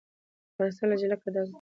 [0.53, 1.49] افغانستان له جلګه ډک دی.